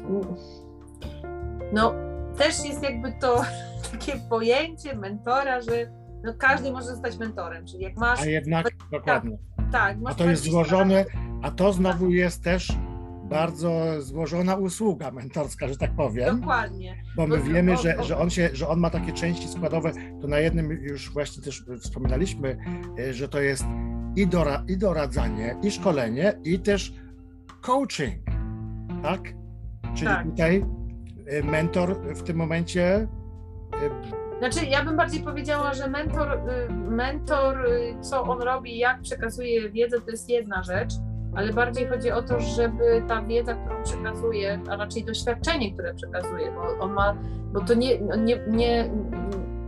no 1.73 1.93
też 2.37 2.65
jest 2.65 2.83
jakby 2.83 3.13
to 3.21 3.41
takie 3.91 4.19
pojęcie 4.29 4.95
mentora, 4.95 5.61
że 5.61 5.91
no 6.23 6.33
każdy 6.37 6.71
może 6.71 6.85
zostać 6.87 7.17
mentorem, 7.17 7.65
czyli 7.65 7.83
jak 7.83 7.97
masz... 7.97 8.21
A 8.21 8.25
jednak, 8.25 8.67
dokładnie. 8.91 9.37
Tak, 9.71 9.97
a 10.05 10.13
to 10.13 10.29
jest 10.29 10.43
złożone, 10.43 11.05
a 11.41 11.51
to 11.51 11.73
znowu 11.73 12.09
jest 12.09 12.43
też 12.43 12.73
bardzo 13.31 14.01
złożona 14.01 14.55
usługa 14.55 15.11
mentorska, 15.11 15.67
że 15.67 15.77
tak 15.77 15.95
powiem. 15.95 16.39
Dokładnie. 16.39 17.03
Bo 17.15 17.27
my 17.27 17.41
wiemy, 17.41 17.77
że, 17.77 18.03
że, 18.03 18.17
on 18.17 18.29
się, 18.29 18.49
że 18.53 18.67
on 18.67 18.79
ma 18.79 18.89
takie 18.89 19.13
części 19.13 19.47
składowe, 19.47 19.91
to 20.21 20.27
na 20.27 20.39
jednym 20.39 20.71
już 20.71 21.13
właśnie 21.13 21.43
też 21.43 21.63
wspominaliśmy, 21.79 22.57
e, 22.99 23.13
że 23.13 23.27
to 23.27 23.41
jest 23.41 23.65
i, 24.15 24.27
dora, 24.27 24.63
i 24.67 24.77
doradzanie, 24.77 25.55
i 25.63 25.71
szkolenie, 25.71 26.33
i 26.43 26.59
też 26.59 26.93
coaching, 27.61 28.15
tak? 29.03 29.21
Czyli 29.95 30.07
tak. 30.07 30.25
tutaj 30.25 30.65
e, 31.27 31.43
mentor 31.43 31.95
w 32.15 32.23
tym 32.23 32.37
momencie 32.37 33.07
e, 33.73 34.21
znaczy, 34.39 34.65
ja 34.65 34.85
bym 34.85 34.97
bardziej 34.97 35.23
powiedziała, 35.23 35.73
że 35.73 35.87
mentor, 35.87 36.39
mentor, 36.89 37.69
co 38.01 38.23
on 38.23 38.41
robi, 38.41 38.77
jak 38.77 39.01
przekazuje 39.01 39.69
wiedzę, 39.69 40.01
to 40.01 40.11
jest 40.11 40.29
jedna 40.29 40.63
rzecz, 40.63 40.93
ale 41.35 41.53
bardziej 41.53 41.87
chodzi 41.87 42.11
o 42.11 42.21
to, 42.21 42.39
żeby 42.39 43.03
ta 43.07 43.21
wiedza, 43.21 43.53
którą 43.53 43.83
przekazuje, 43.83 44.59
a 44.69 44.75
raczej 44.75 45.03
doświadczenie, 45.03 45.73
które 45.73 45.93
przekazuje, 45.93 46.51
bo 46.51 46.83
on 46.83 46.93
ma, 46.93 47.15
bo 47.53 47.59
to 47.59 47.73
nie, 47.73 47.99
nie, 47.99 48.39
nie 48.47 48.89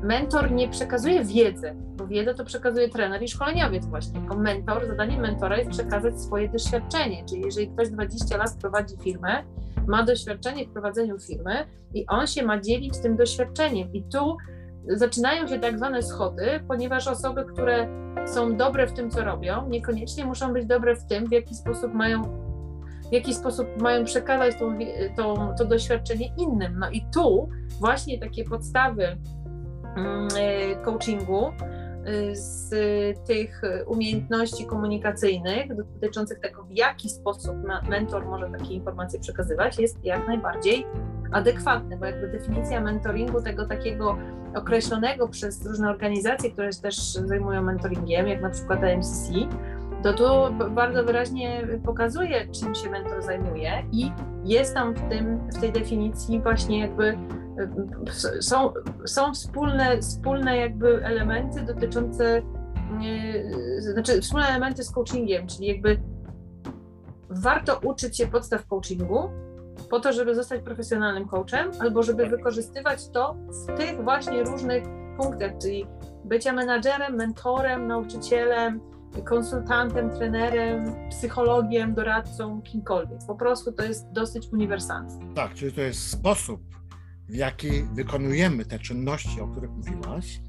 mentor 0.03 0.51
nie 0.51 0.69
przekazuje 0.69 1.25
wiedzy, 1.25 1.75
bo 1.75 2.07
wiedzę 2.07 2.33
to 2.33 2.45
przekazuje 2.45 2.89
trener 2.89 3.23
i 3.23 3.27
szkoleniowiec 3.27 3.85
właśnie. 3.85 4.19
Jako 4.19 4.37
mentor, 4.37 4.87
zadaniem 4.87 5.21
mentora 5.21 5.57
jest 5.57 5.69
przekazać 5.69 6.21
swoje 6.21 6.49
doświadczenie, 6.49 7.25
czyli 7.29 7.41
jeżeli 7.41 7.67
ktoś 7.67 7.89
20 7.89 8.37
lat 8.37 8.57
prowadzi 8.61 8.97
firmę, 9.03 9.43
ma 9.87 10.03
doświadczenie 10.03 10.67
w 10.67 10.73
prowadzeniu 10.73 11.19
firmy 11.19 11.65
i 11.93 12.07
on 12.07 12.27
się 12.27 12.43
ma 12.43 12.61
dzielić 12.61 12.97
tym 12.97 13.17
doświadczeniem 13.17 13.93
i 13.93 14.03
tu 14.03 14.37
zaczynają 14.87 15.47
się 15.47 15.59
tak 15.59 15.77
zwane 15.77 16.03
schody, 16.03 16.45
ponieważ 16.67 17.07
osoby, 17.07 17.45
które 17.45 17.87
są 18.25 18.57
dobre 18.57 18.87
w 18.87 18.93
tym, 18.93 19.11
co 19.11 19.23
robią, 19.23 19.69
niekoniecznie 19.69 20.25
muszą 20.25 20.53
być 20.53 20.65
dobre 20.65 20.95
w 20.95 21.05
tym, 21.05 21.27
w 21.27 21.31
jaki 21.31 21.55
sposób 21.55 21.93
mają 21.93 22.43
w 23.09 23.13
jaki 23.13 23.33
sposób 23.33 23.81
mają 23.81 24.05
przekazać 24.05 24.55
tą, 24.59 24.77
tą, 25.17 25.55
to 25.57 25.65
doświadczenie 25.65 26.33
innym. 26.37 26.79
No 26.79 26.89
i 26.89 27.05
tu 27.13 27.49
właśnie 27.79 28.19
takie 28.19 28.43
podstawy 28.43 29.17
coachingu 30.83 31.47
y, 31.49 32.35
z 32.35 32.69
tych 33.27 33.61
umiejętności 33.87 34.65
komunikacyjnych 34.65 35.75
dotyczących 35.75 36.39
tego, 36.39 36.63
w 36.63 36.71
jaki 36.71 37.09
sposób 37.09 37.55
mentor 37.89 38.25
może 38.25 38.49
takie 38.49 38.73
informacje 38.73 39.19
przekazywać, 39.19 39.79
jest 39.79 40.05
jak 40.05 40.27
najbardziej 40.27 40.85
adekwatny, 41.31 41.97
bo 41.97 42.05
jakby 42.05 42.27
definicja 42.27 42.81
mentoringu, 42.81 43.41
tego 43.41 43.65
takiego 43.65 44.17
określonego 44.55 45.27
przez 45.27 45.65
różne 45.65 45.89
organizacje, 45.89 46.51
które 46.51 46.69
też 46.69 46.95
zajmują 47.13 47.61
mentoringiem, 47.61 48.27
jak 48.27 48.41
na 48.41 48.49
przykład 48.49 48.83
AMCC, 48.83 49.29
to 50.03 50.13
tu 50.13 50.23
bardzo 50.69 51.03
wyraźnie 51.03 51.67
pokazuje, 51.85 52.47
czym 52.47 52.75
się 52.75 52.89
mentor 52.89 53.21
zajmuje 53.21 53.83
i 53.91 54.11
jest 54.45 54.73
tam 54.73 54.93
w, 54.93 55.09
tym, 55.09 55.39
w 55.49 55.61
tej 55.61 55.71
definicji 55.71 56.41
właśnie 56.41 56.79
jakby 56.79 57.17
są, 58.39 58.73
są 59.05 59.33
wspólne, 59.33 60.01
wspólne 60.01 60.57
jakby 60.57 61.05
elementy 61.05 61.61
dotyczące, 61.61 62.41
znaczy 63.79 64.21
wspólne 64.21 64.47
elementy 64.47 64.83
z 64.83 64.91
coachingiem, 64.91 65.47
czyli 65.47 65.67
jakby 65.67 65.99
warto 67.29 67.79
uczyć 67.83 68.17
się 68.17 68.27
podstaw 68.27 68.67
coachingu, 68.67 69.29
po 69.89 69.99
to, 69.99 70.13
żeby 70.13 70.35
zostać 70.35 70.61
profesjonalnym 70.61 71.27
coachem, 71.27 71.71
albo 71.79 72.03
żeby 72.03 72.25
wykorzystywać 72.25 73.09
to 73.09 73.35
w 73.49 73.77
tych 73.77 74.03
właśnie 74.03 74.43
różnych 74.43 74.83
punktach, 75.17 75.51
czyli 75.61 75.87
bycia 76.25 76.53
menadżerem, 76.53 77.15
mentorem, 77.15 77.87
nauczycielem, 77.87 78.81
konsultantem, 79.25 80.09
trenerem, 80.09 80.95
psychologiem, 81.09 81.93
doradcą, 81.93 82.61
kimkolwiek. 82.61 83.19
Po 83.27 83.35
prostu 83.35 83.71
to 83.71 83.83
jest 83.83 84.11
dosyć 84.11 84.47
uniwersalne. 84.53 85.09
Tak, 85.35 85.53
czyli 85.53 85.71
to 85.71 85.81
jest 85.81 86.09
sposób, 86.09 86.61
w 87.29 87.35
jaki 87.35 87.83
wykonujemy 87.83 88.65
te 88.65 88.79
czynności, 88.79 89.41
o 89.41 89.47
których 89.47 89.71
mówiłaś, 89.71 90.41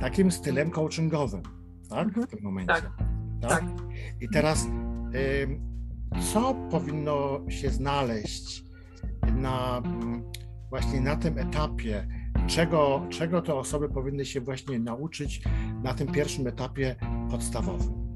takim 0.00 0.30
stylem 0.30 0.70
coachingowym, 0.70 1.42
tak? 1.90 2.08
W 2.08 2.26
tym 2.26 2.38
momencie. 2.42 2.74
Tak. 2.74 2.92
tak? 3.40 3.50
tak. 3.50 3.64
I 4.20 4.28
teraz, 4.28 4.66
co 6.32 6.54
powinno 6.70 7.40
się 7.48 7.70
znaleźć 7.70 8.64
na 9.36 9.82
mm, 9.84 10.22
właśnie 10.70 11.00
na 11.00 11.16
tym 11.16 11.38
etapie, 11.38 12.08
czego, 12.46 13.06
czego 13.08 13.42
te 13.42 13.54
osoby 13.54 13.88
powinny 13.88 14.24
się 14.24 14.40
właśnie 14.40 14.78
nauczyć 14.78 15.42
na 15.82 15.94
tym 15.94 16.12
pierwszym 16.12 16.46
etapie 16.46 16.96
podstawowym? 17.30 18.10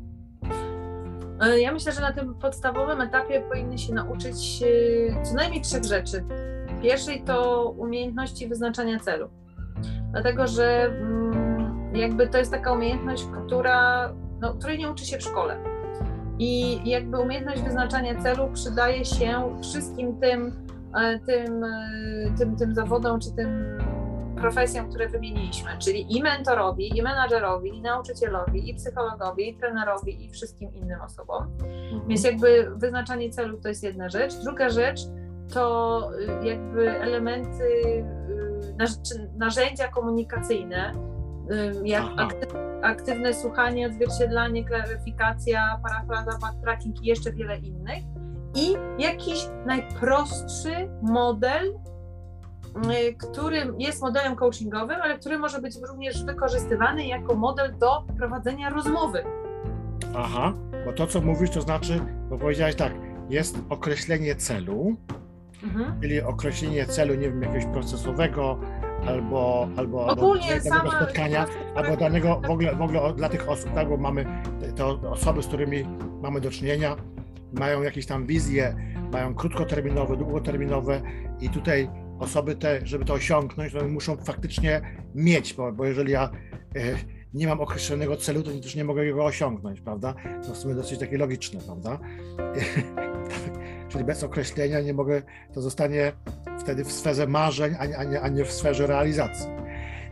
E, 1.41 1.61
ja 1.61 1.73
myślę, 1.73 1.93
że 1.93 2.01
na 2.01 2.13
tym 2.13 2.35
podstawowym 2.35 3.01
etapie 3.01 3.41
powinny 3.51 3.79
się 3.79 3.95
nauczyć 3.95 4.63
e, 4.63 5.23
co 5.23 5.35
najmniej 5.35 5.63
trzech 5.63 5.85
rzeczy. 5.85 6.25
Pierwszej 6.83 7.23
to 7.23 7.69
umiejętności 7.71 8.49
wyznaczania 8.49 8.99
celu. 8.99 9.29
Dlatego, 10.13 10.47
że 10.47 10.85
mm, 10.85 11.97
jakby 11.97 12.29
to 12.29 12.39
jest 12.39 12.51
taka 12.51 12.73
umiejętność, 12.73 13.25
która, 13.25 14.13
no, 14.41 14.55
której 14.55 14.79
nie 14.79 14.91
uczy 14.91 15.07
się 15.07 15.19
w 15.19 15.23
szkole. 15.23 15.59
I 16.39 16.81
jakby 16.91 17.19
umiejętność 17.19 17.63
wyznaczania 17.63 18.23
celu 18.23 18.51
przydaje 18.53 19.05
się 19.05 19.59
wszystkim 19.63 20.21
tym 20.21 20.65
E, 20.95 21.19
tym, 21.19 21.65
e, 21.65 22.35
tym, 22.39 22.57
tym 22.57 22.75
zawodom 22.75 23.21
czy 23.21 23.33
tym 23.33 23.79
profesjom, 24.37 24.89
które 24.89 25.09
wymieniliśmy, 25.09 25.71
czyli 25.79 26.17
i 26.17 26.23
mentorowi, 26.23 26.99
i 26.99 27.03
menadżerowi, 27.03 27.79
i 27.79 27.83
nauczycielowi, 27.83 28.71
i 28.71 28.75
psychologowi, 28.75 29.49
i 29.49 29.57
trenerowi, 29.57 30.25
i 30.25 30.31
wszystkim 30.31 30.75
innym 30.75 31.01
osobom. 31.01 31.43
Mhm. 31.43 32.09
Więc 32.09 32.25
jakby 32.25 32.71
wyznaczanie 32.77 33.31
celów 33.31 33.61
to 33.61 33.69
jest 33.69 33.83
jedna 33.83 34.09
rzecz. 34.09 34.35
Druga 34.35 34.69
rzecz 34.71 35.01
to 35.53 36.11
y, 36.43 36.47
jakby 36.47 37.01
elementy, 37.01 37.65
y, 37.65 39.31
narzędzia 39.37 39.89
komunikacyjne, 39.89 40.93
y, 41.83 41.89
jak 41.89 42.05
aktywne 42.83 43.35
słuchanie, 43.35 43.87
odzwierciedlanie, 43.87 44.65
klaryfikacja, 44.65 45.81
parafraza, 45.83 46.39
backtracking 46.39 47.03
i 47.03 47.07
jeszcze 47.07 47.33
wiele 47.33 47.59
innych 47.59 48.05
i 48.55 48.77
jakiś 48.99 49.49
najprostszy 49.67 50.89
model, 51.03 51.75
który 53.19 53.75
jest 53.79 54.03
modelem 54.03 54.37
coachingowym, 54.37 54.97
ale 55.03 55.19
który 55.19 55.39
może 55.39 55.61
być 55.61 55.77
również 55.89 56.25
wykorzystywany 56.25 57.07
jako 57.07 57.35
model 57.35 57.79
do 57.79 58.05
prowadzenia 58.19 58.71
rozmowy. 58.71 59.25
Aha, 60.17 60.53
bo 60.85 60.93
to 60.93 61.07
co 61.07 61.21
mówisz, 61.21 61.51
to 61.51 61.61
znaczy, 61.61 62.01
bo 62.31 62.39
powiedziałeś 62.39 62.75
tak, 62.75 62.93
jest 63.31 63.59
określenie 63.69 64.37
celu, 64.37 64.97
mhm. 65.65 66.01
czyli 66.01 66.23
określenie 66.23 66.87
celu, 66.87 67.15
nie 67.15 67.31
wiem, 67.31 67.43
jakiegoś 67.43 67.65
procesowego, 67.65 68.61
albo, 69.07 69.69
albo, 69.77 70.07
Ogólnie 70.07 70.61
danego 70.65 70.91
spotkania, 70.91 71.47
albo 71.75 71.97
danego 71.97 72.41
w 72.47 72.51
ogóle, 72.51 72.77
w 72.77 72.83
ogóle 72.83 73.15
dla 73.17 73.29
tych 73.29 73.49
osób, 73.49 73.75
tak, 73.75 73.89
bo 73.89 73.97
mamy 73.97 74.43
te 74.77 74.87
osoby, 74.87 75.43
z 75.43 75.47
którymi 75.47 75.85
mamy 76.23 76.41
do 76.41 76.51
czynienia, 76.51 76.97
mają 77.53 77.83
jakieś 77.83 78.07
tam 78.07 78.27
wizje, 78.27 78.77
mają 79.13 79.35
krótkoterminowe, 79.35 80.17
długoterminowe 80.17 81.01
i 81.41 81.51
tutaj 81.51 81.91
osoby 82.19 82.57
te, 82.57 82.87
żeby 82.87 83.05
to 83.05 83.15
osiągnąć, 83.15 83.73
to 83.73 83.89
muszą 83.89 84.17
faktycznie 84.17 84.81
mieć, 85.15 85.55
bo, 85.55 85.73
bo 85.73 85.85
jeżeli 85.85 86.13
ja 86.13 86.31
e, 86.77 86.81
nie 87.35 87.47
mam 87.47 87.61
określonego 87.61 88.17
celu, 88.17 88.43
to 88.43 88.51
też 88.51 88.75
nie 88.75 88.85
mogę 88.85 89.13
go 89.13 89.25
osiągnąć, 89.25 89.81
prawda? 89.81 90.15
To 90.47 90.55
w 90.55 90.57
sumie 90.57 90.75
dosyć 90.75 90.99
takie 90.99 91.19
logiczne, 91.19 91.61
prawda? 91.61 91.99
Czyli 93.95 94.05
bez 94.05 94.25
określenia 94.25 94.81
nie 94.81 94.95
mogę, 94.95 95.23
to 95.53 95.63
zostanie 95.63 96.13
wtedy 96.61 96.85
w 96.85 96.93
sferze 96.93 97.27
marzeń, 97.27 97.75
a 97.79 98.05
nie, 98.05 98.21
a 98.21 98.29
nie 98.29 98.45
w 98.45 98.53
sferze 98.53 98.87
realizacji. 98.87 99.47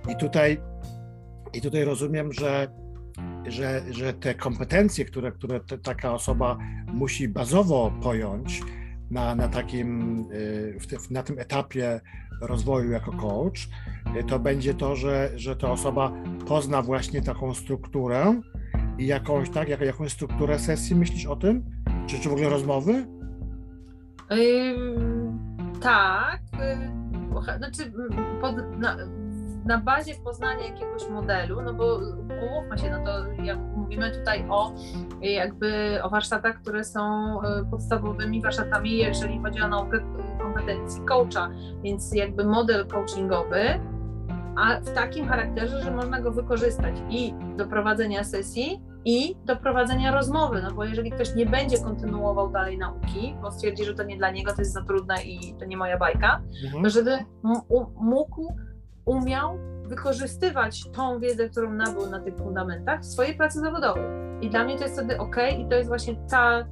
I 0.09 0.17
tutaj, 0.17 0.61
i 1.53 1.61
tutaj 1.61 1.85
rozumiem, 1.85 2.33
że 2.33 2.69
że, 3.47 3.83
że 3.91 4.15
te 4.15 4.35
kompetencje, 4.35 5.05
które, 5.05 5.33
które 5.33 5.61
te, 5.61 5.79
taka 5.79 6.13
osoba 6.13 6.59
musi 6.87 7.29
bazowo 7.29 7.93
pojąć 8.03 8.63
na, 9.11 9.35
na 9.35 9.49
takim, 9.49 10.21
y, 10.33 10.79
na 11.11 11.23
tym 11.23 11.39
etapie 11.39 12.01
rozwoju 12.41 12.91
jako 12.91 13.13
coach, 13.13 13.69
y, 14.21 14.25
to 14.25 14.39
będzie 14.39 14.75
to, 14.75 14.97
że, 14.97 15.31
że 15.37 15.57
ta 15.57 15.71
osoba 15.71 16.13
pozna 16.49 16.83
właśnie 16.83 17.23
taką 17.23 17.55
strukturę 17.55 18.41
i 18.99 19.07
jakąś, 19.07 19.51
tak, 19.51 19.69
jak, 19.69 19.81
jakąś 19.81 20.13
strukturę 20.13 20.59
sesji, 20.59 20.97
myślisz 20.97 21.27
o 21.27 21.37
tym? 21.37 21.65
Czy, 22.07 22.19
czy 22.19 22.29
w 22.29 22.33
ogóle 22.33 22.49
rozmowy? 22.49 23.22
Tak. 25.81 26.41
Yy, 26.59 27.59
znaczy, 27.59 27.93
pod, 28.41 28.57
na, 28.79 28.97
na 29.65 29.79
bazie 29.79 30.15
poznania 30.25 30.67
jakiegoś 30.67 31.09
modelu, 31.09 31.63
no 31.63 31.75
bo 31.75 32.01
umówmy 32.43 32.79
się, 32.79 32.91
no 32.91 33.05
to 33.05 33.43
jak 33.43 33.59
mówimy 33.77 34.11
tutaj 34.11 34.45
o 34.49 34.75
jakby 35.21 35.99
o 36.03 36.11
warsztatach, 36.11 36.63
które 36.63 36.85
są 36.85 37.01
e, 37.43 37.65
podstawowymi 37.71 38.43
warsztatami, 38.43 38.97
jeżeli 38.97 39.39
chodzi 39.39 39.63
o 39.63 39.69
naukę 39.69 39.99
kompetencji 40.43 41.03
coacha, 41.05 41.51
więc 41.83 42.15
jakby 42.15 42.45
model 42.45 42.87
coachingowy, 42.87 43.81
a 44.57 44.81
w 44.81 44.95
takim 44.95 45.29
charakterze, 45.29 45.83
że 45.83 45.91
można 45.91 46.21
go 46.21 46.33
wykorzystać 46.33 46.95
i 47.11 47.35
do 47.57 47.67
prowadzenia 47.67 48.25
sesji, 48.25 48.81
i 49.05 49.37
do 49.45 49.57
prowadzenia 49.57 50.13
rozmowy, 50.13 50.63
no 50.63 50.73
bo 50.75 50.85
jeżeli 50.85 51.11
ktoś 51.11 51.35
nie 51.35 51.47
będzie 51.47 51.79
kontynuował 51.79 52.51
dalej 52.51 52.79
nauki, 52.79 53.35
bo 53.43 53.51
stwierdzi, 53.53 53.85
że 53.85 53.95
to 53.95 54.03
nie 54.03 54.17
dla 54.17 54.31
niego, 54.31 54.53
to 54.53 54.61
jest 54.61 54.73
za 54.73 54.83
trudne 54.83 55.23
i 55.25 55.55
to 55.55 55.65
nie 55.65 55.77
moja 55.77 55.99
bajka, 55.99 56.43
mhm. 56.65 56.85
to 56.85 56.91
żeby 56.91 57.19
mógł 58.01 58.55
umiał 59.05 59.59
wykorzystywać 59.85 60.91
tą 60.91 61.21
wiedzę, 61.21 61.49
którą 61.49 61.73
nabył 61.73 62.11
na 62.11 62.21
tych 62.21 62.37
fundamentach 62.37 63.01
w 63.01 63.05
swojej 63.05 63.37
pracy 63.37 63.61
zawodowej. 63.61 64.05
I 64.41 64.51
dla 64.51 64.65
mnie 64.65 64.77
to 64.77 64.83
jest 64.83 64.95
wtedy 64.95 65.19
ok, 65.19 65.37
i 65.59 65.69
to 65.69 65.75
jest 65.75 65.89
właśnie 65.89 66.17
ta, 66.31 66.67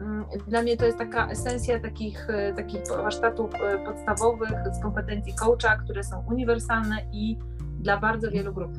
mm, 0.00 0.24
dla 0.46 0.62
mnie 0.62 0.76
to 0.76 0.84
jest 0.84 0.98
taka 0.98 1.28
esencja 1.28 1.80
takich, 1.80 2.30
e, 2.30 2.52
takich 2.52 2.82
warsztatów 2.88 3.50
e, 3.54 3.78
podstawowych 3.78 4.50
z 4.72 4.82
kompetencji 4.82 5.34
coacha, 5.34 5.76
które 5.76 6.04
są 6.04 6.24
uniwersalne 6.28 6.96
i 7.12 7.38
dla 7.80 7.96
bardzo 7.96 8.30
wielu 8.30 8.52
grup. 8.52 8.72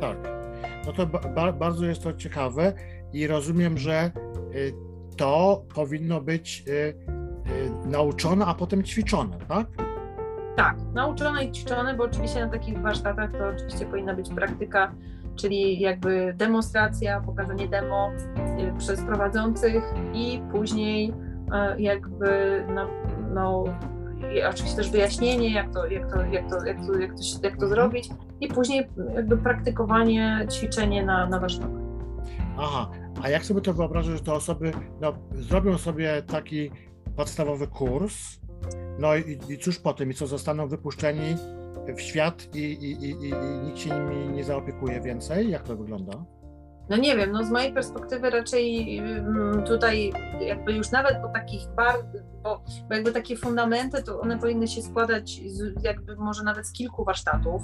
Tak, 0.00 0.27
no 0.88 0.92
to 0.92 1.06
ba 1.06 1.52
bardzo 1.52 1.86
jest 1.86 2.02
to 2.02 2.12
ciekawe 2.12 2.72
i 3.12 3.26
rozumiem, 3.26 3.78
że 3.78 3.94
e, 3.94 4.10
to 5.16 5.64
powinno 5.74 6.20
być 6.20 6.64
nauczone, 7.84 8.46
a 8.46 8.54
potem 8.54 8.82
ćwiczone, 8.82 9.38
tak? 9.48 9.66
Tak, 10.56 10.76
nauczone 10.94 11.44
i 11.44 11.52
ćwiczone, 11.52 11.94
bo 11.94 12.04
oczywiście 12.04 12.46
na 12.46 12.52
takich 12.52 12.82
warsztatach 12.82 13.32
to 13.32 13.48
oczywiście 13.56 13.86
powinna 13.86 14.14
być 14.14 14.28
praktyka, 14.28 14.94
czyli 15.36 15.80
jakby 15.80 16.34
demonstracja, 16.36 17.20
pokazanie 17.20 17.68
demo 17.68 18.10
y, 18.12 18.78
przez 18.78 19.02
prowadzących 19.02 19.82
i 20.14 20.42
później 20.52 21.10
y, 21.76 21.82
jakby 21.82 22.64
no, 22.74 22.88
no 23.34 23.64
oczywiście 24.50 24.76
też 24.76 24.90
wyjaśnienie, 24.90 25.52
jak 25.52 25.72
to, 25.72 25.86
jak 25.86 26.12
to, 26.12 26.22
jak 26.22 26.50
to, 26.50 26.64
jak 26.64 26.86
to, 26.86 26.98
jak 26.98 27.10
to, 27.10 27.22
jak 27.42 27.56
to 27.56 27.64
mhm. 27.64 27.68
zrobić 27.68 28.08
i 28.40 28.48
później 28.48 28.88
jakby 29.14 29.36
praktykowanie, 29.36 30.46
ćwiczenie 30.52 31.04
na, 31.04 31.26
na 31.26 31.40
warsztatach. 31.40 31.82
Aha, 32.58 32.90
a 33.22 33.28
jak 33.28 33.44
sobie 33.44 33.60
to 33.60 33.74
wyobrażasz, 33.74 34.14
że 34.14 34.24
te 34.24 34.32
osoby 34.32 34.72
no, 35.00 35.12
zrobią 35.32 35.78
sobie 35.78 36.22
taki 36.22 36.70
podstawowy 37.16 37.66
kurs, 37.66 38.40
no 38.98 39.16
i, 39.16 39.38
i 39.48 39.58
cóż 39.58 39.78
po 39.78 39.92
tym, 39.92 40.10
i 40.10 40.14
co 40.14 40.26
zostaną 40.26 40.68
wypuszczeni 40.68 41.36
w 41.96 42.00
świat 42.00 42.54
i, 42.54 42.58
i, 42.58 42.92
i, 42.92 43.10
i 43.10 43.32
nikt 43.64 43.78
się 43.78 43.90
nimi 43.90 44.28
nie 44.28 44.44
zaopiekuje 44.44 45.00
więcej? 45.00 45.50
Jak 45.50 45.62
to 45.62 45.76
wygląda? 45.76 46.37
No 46.90 46.96
nie 46.96 47.16
wiem, 47.16 47.32
no 47.32 47.44
z 47.44 47.50
mojej 47.50 47.72
perspektywy 47.72 48.30
raczej 48.30 48.98
mm, 48.98 49.64
tutaj 49.64 50.12
jakby 50.40 50.72
już 50.72 50.90
nawet 50.90 51.22
po 51.22 51.28
takich 51.28 51.68
bardzo, 51.76 52.18
bo, 52.42 52.62
bo 52.88 52.94
jakby 52.94 53.12
takie 53.12 53.36
fundamenty, 53.36 54.02
to 54.02 54.20
one 54.20 54.38
powinny 54.38 54.68
się 54.68 54.82
składać 54.82 55.40
z, 55.46 55.84
jakby 55.84 56.16
może 56.16 56.44
nawet 56.44 56.66
z 56.66 56.72
kilku 56.72 57.04
warsztatów, 57.04 57.62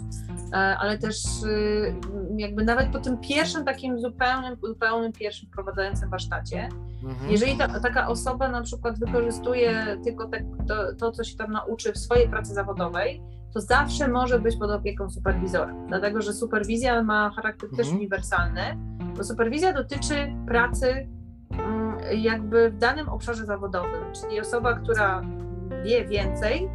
e, 0.53 0.57
ale 0.57 0.99
też 0.99 1.17
y, 1.43 1.95
jakby 2.37 2.65
nawet 2.65 2.89
po 2.89 2.99
tym 2.99 3.19
pierwszym 3.19 3.65
takim 3.65 4.01
zupełnym, 4.01 4.57
zupełnym 4.63 5.13
pierwszym 5.13 5.49
wprowadzającym 5.49 6.11
warsztacie, 6.11 6.69
mhm. 7.05 7.31
jeżeli 7.31 7.57
ta, 7.57 7.81
taka 7.81 8.09
osoba 8.09 8.49
na 8.49 8.63
przykład 8.63 8.99
wykorzystuje 8.99 9.97
tylko 10.05 10.29
te, 10.29 10.45
to, 10.69 10.95
to, 10.95 11.13
co 11.13 11.25
się 11.25 11.37
tam 11.37 11.53
nauczy 11.53 11.93
w 11.93 11.99
swojej 11.99 12.29
pracy 12.29 12.55
zawodowej, 12.55 13.23
to 13.55 13.61
zawsze 13.61 14.09
może 14.09 14.39
być 14.39 14.57
pod 14.57 14.71
opieką 14.71 15.11
superwizora, 15.11 15.75
dlatego 15.89 16.23
że 16.23 16.33
superwizja 16.33 17.03
ma 17.03 17.31
charakter 17.31 17.71
mhm. 17.71 17.77
też 17.77 17.97
uniwersalny, 17.97 18.61
bo 19.17 19.25
superwizja 19.25 19.73
dotyczy 19.73 20.35
pracy 20.47 21.09
mm, 21.51 21.97
jakby 22.13 22.71
w 22.71 22.79
danym 22.79 23.09
obszarze 23.09 23.45
zawodowym, 23.45 24.13
czyli 24.21 24.41
osoba, 24.41 24.75
która 24.75 25.23
wie 25.85 26.05
więcej, 26.05 26.71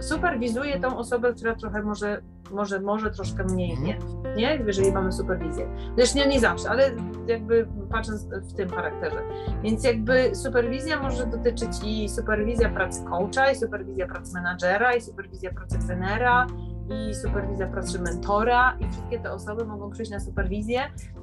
superwizuje 0.00 0.80
tą 0.80 0.98
osobę, 0.98 1.34
która 1.34 1.54
trochę 1.54 1.82
może, 1.82 2.22
może, 2.50 2.80
może 2.80 3.10
troszkę 3.10 3.44
mniej 3.44 3.72
mhm. 3.72 3.98
nie? 4.36 4.62
Jeżeli 4.66 4.92
mamy 4.92 5.12
superwizję. 5.12 5.68
Zresztą 5.96 6.18
nie, 6.18 6.26
nie 6.26 6.40
zawsze, 6.40 6.70
ale 6.70 6.90
jakby 7.26 7.68
patrząc 7.90 8.24
w 8.24 8.52
tym 8.54 8.68
charakterze. 8.68 9.22
Więc 9.62 9.84
jakby 9.84 10.34
superwizja 10.34 11.02
może 11.02 11.26
dotyczyć 11.26 11.70
i 11.84 12.08
superwizja 12.08 12.70
pracy 12.70 13.04
coacha, 13.04 13.50
i 13.50 13.56
superwizja 13.56 14.06
pracy 14.06 14.34
menadżera, 14.34 14.94
i 14.94 15.00
superwizja 15.00 15.52
pracy 15.52 15.78
trenera, 15.86 16.46
i 16.88 17.14
superwizja 17.14 17.66
pracy 17.66 18.02
mentora 18.02 18.76
i 18.80 18.88
wszystkie 18.92 19.18
te 19.18 19.32
osoby 19.32 19.64
mogą 19.64 19.90
przyjść 19.90 20.10
na 20.10 20.20
superwizję 20.20 20.80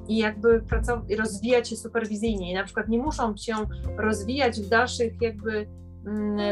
i 0.08 0.16
jakby 0.16 0.60
pracować, 0.60 1.04
rozwijać 1.18 1.68
się 1.68 1.76
superwizyjnie 1.76 2.50
i 2.50 2.54
na 2.54 2.64
przykład 2.64 2.88
nie 2.88 2.98
muszą 2.98 3.36
się 3.36 3.54
rozwijać 3.98 4.60
w 4.60 4.68
dalszych 4.68 5.22
jakby 5.22 5.66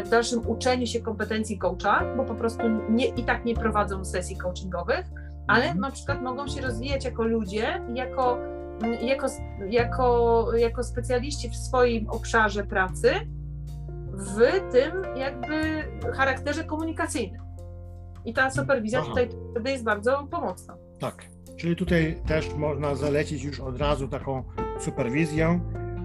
w 0.04 0.08
dalszym 0.08 0.46
uczeniu 0.46 0.86
się 0.86 1.00
kompetencji 1.00 1.58
coacha, 1.58 2.14
bo 2.16 2.24
po 2.24 2.34
prostu 2.34 2.62
nie, 2.90 3.06
i 3.06 3.24
tak 3.24 3.44
nie 3.44 3.54
prowadzą 3.54 4.04
sesji 4.04 4.36
coachingowych, 4.36 5.06
ale 5.46 5.62
mhm. 5.62 5.80
na 5.80 5.90
przykład 5.90 6.22
mogą 6.22 6.48
się 6.48 6.60
rozwijać 6.60 7.04
jako 7.04 7.24
ludzie, 7.24 7.82
jako, 7.94 8.38
mm, 8.82 9.06
jako, 9.06 9.26
jako, 9.70 10.46
jako 10.56 10.82
specjaliści 10.82 11.50
w 11.50 11.56
swoim 11.56 12.10
obszarze 12.10 12.64
pracy, 12.64 13.10
w 14.12 14.72
tym 14.72 15.16
jakby 15.16 15.84
charakterze 16.12 16.64
komunikacyjnym. 16.64 17.42
I 18.24 18.34
ta 18.34 18.50
superwizja 18.50 18.98
Aha. 18.98 19.08
tutaj 19.08 19.28
wtedy 19.50 19.70
jest 19.70 19.84
bardzo 19.84 20.28
pomocna. 20.30 20.76
Tak, 21.00 21.24
czyli 21.56 21.76
tutaj 21.76 22.22
też 22.26 22.54
można 22.54 22.94
zalecić 22.94 23.44
już 23.44 23.60
od 23.60 23.78
razu 23.78 24.08
taką 24.08 24.42
superwizję. 24.80 25.60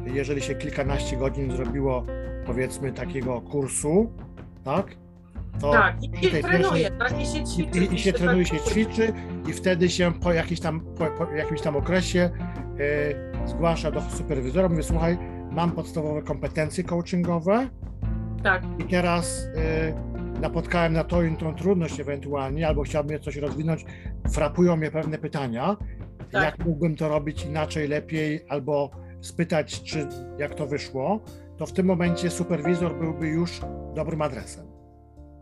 Jeżeli 0.05 0.41
się 0.41 0.55
kilkanaście 0.55 1.17
godzin 1.17 1.51
zrobiło, 1.51 2.05
powiedzmy, 2.45 2.91
takiego 2.91 3.41
kursu, 3.41 4.11
tak? 4.63 4.95
To 5.61 5.71
tak, 5.71 5.95
i 6.03 6.29
się 6.29 6.41
trenuje, 6.41 6.91
tak? 6.91 7.21
I 7.21 7.25
się 7.25 7.43
ćwiczy. 7.43 7.79
I, 7.79 7.93
i 7.93 7.99
się 7.99 8.13
trenuje, 8.13 8.45
się 8.45 8.59
ćwiczy 8.59 9.13
i 9.49 9.53
wtedy 9.53 9.89
się 9.89 10.13
po, 10.13 10.33
jakiś 10.33 10.59
tam, 10.59 10.81
po, 10.81 11.05
po 11.05 11.31
jakimś 11.31 11.61
tam 11.61 11.75
okresie 11.75 12.29
e, 12.79 13.47
zgłasza 13.47 13.91
do 13.91 14.01
superwizora, 14.01 14.69
mówi, 14.69 14.83
słuchaj, 14.83 15.17
mam 15.51 15.71
podstawowe 15.71 16.21
kompetencje 16.21 16.83
coachingowe 16.83 17.69
tak. 18.43 18.63
i 18.79 18.83
teraz 18.83 19.47
e, 19.55 20.13
napotkałem 20.41 20.93
na 20.93 21.03
to 21.03 21.23
i 21.23 21.37
tą 21.37 21.55
trudność 21.55 21.99
ewentualnie, 21.99 22.67
albo 22.67 22.83
chciałbym 22.83 23.19
coś 23.19 23.35
rozwinąć, 23.35 23.85
frapują 24.31 24.75
mnie 24.75 24.91
pewne 24.91 25.17
pytania, 25.17 25.77
tak. 26.31 26.43
jak 26.43 26.65
mógłbym 26.65 26.95
to 26.95 27.09
robić 27.09 27.45
inaczej, 27.45 27.87
lepiej, 27.87 28.45
albo 28.49 28.91
spytać, 29.21 29.83
czy 29.83 30.07
jak 30.37 30.55
to 30.55 30.67
wyszło, 30.67 31.19
to 31.63 31.67
w 31.67 31.73
tym 31.73 31.85
momencie 31.85 32.29
superwizor 32.29 32.95
byłby 32.95 33.27
już 33.27 33.61
dobrym 33.95 34.21
adresem. 34.21 34.65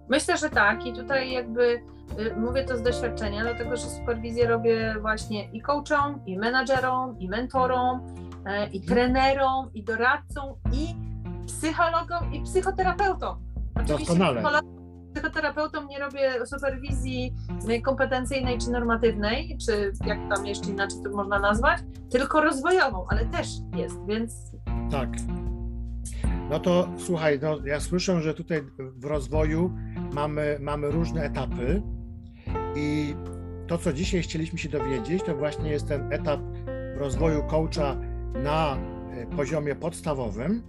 Myślę, 0.10 0.38
że 0.38 0.50
tak 0.50 0.86
i 0.86 0.94
tutaj 0.94 1.32
jakby 1.32 1.82
y, 2.20 2.36
mówię 2.38 2.64
to 2.64 2.78
z 2.78 2.82
doświadczenia, 2.82 3.42
dlatego 3.42 3.78
że 3.78 3.86
superwizję 3.86 4.48
robię 4.48 4.96
właśnie 5.02 5.52
i 5.52 5.62
coachom, 5.62 6.26
i 6.26 6.38
menadżerom, 6.38 7.20
i 7.20 7.30
mentorom, 7.30 8.16
e, 8.46 8.68
i 8.70 8.78
mhm. 8.78 8.84
trenerom, 8.86 9.70
i 9.74 9.84
doradcom, 9.84 10.54
i 10.74 10.96
psychologom, 11.48 12.34
i 12.34 12.42
psychoterapeutom. 12.42 13.44
Oczywiście 13.76 14.16
Doskonale 14.16 14.62
psychoterapeutą 15.14 15.88
nie 15.88 16.00
robię 16.00 16.46
superwizji 16.46 17.36
kompetencyjnej 17.84 18.58
czy 18.58 18.72
normatywnej, 18.72 19.58
czy 19.66 19.94
jak 20.06 20.18
tam 20.36 20.46
jeszcze 20.46 20.70
inaczej 20.70 21.00
to 21.04 21.10
można 21.10 21.40
nazwać, 21.40 21.80
tylko 22.10 22.42
rozwojową, 22.42 23.06
ale 23.10 23.26
też 23.26 23.48
jest, 23.76 24.06
więc. 24.08 24.52
Tak. 24.92 25.10
No 26.52 26.60
to 26.60 26.88
słuchaj, 26.98 27.40
no 27.42 27.58
ja 27.66 27.80
słyszę, 27.80 28.22
że 28.22 28.34
tutaj 28.34 28.62
w 28.78 29.06
rozwoju 29.06 29.74
mamy, 30.14 30.58
mamy 30.60 30.92
różne 30.92 31.24
etapy 31.24 31.82
i 32.76 33.16
to, 33.68 33.78
co 33.78 33.94
dzisiaj 33.94 34.22
chcieliśmy 34.22 34.60
się 34.60 34.70
dowiedzieć, 34.70 35.24
to 35.24 35.36
właśnie 35.36 35.72
jest 35.72 35.88
ten 35.88 36.14
etap 36.14 36.40
rozwoju 36.96 37.44
coacha 37.44 37.96
na 38.44 38.78
e, 39.12 39.36
poziomie 39.36 39.76
podstawowym, 39.76 40.64